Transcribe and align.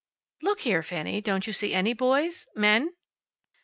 "Look 0.41 0.61
here, 0.61 0.81
Fanny, 0.81 1.21
don't 1.21 1.45
you 1.45 1.53
see 1.53 1.75
any 1.75 1.93
boys 1.93 2.47
men?" 2.55 2.95